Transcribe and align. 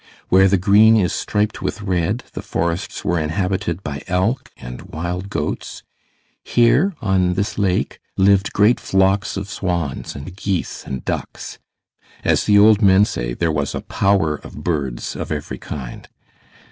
Where 0.29 0.47
the 0.47 0.57
green 0.57 0.97
is 0.97 1.13
striped 1.13 1.61
with 1.61 1.83
red 1.83 2.23
the 2.33 2.41
forests 2.41 3.05
were 3.05 3.19
inhabited 3.19 3.83
by 3.83 4.01
elk 4.07 4.49
and 4.57 4.81
wild 4.81 5.29
goats. 5.29 5.83
Here 6.43 6.95
on 7.03 7.35
this 7.35 7.59
lake, 7.59 7.99
lived 8.17 8.51
great 8.51 8.79
flocks 8.79 9.37
of 9.37 9.47
swans 9.47 10.15
and 10.15 10.35
geese 10.35 10.85
and 10.87 11.05
ducks; 11.05 11.59
as 12.23 12.45
the 12.45 12.57
old 12.57 12.81
men 12.81 13.05
say, 13.05 13.35
there 13.35 13.51
was 13.51 13.75
a 13.75 13.81
power 13.81 14.37
of 14.37 14.63
birds 14.63 15.15
of 15.15 15.31
every 15.31 15.59
kind. 15.59 16.09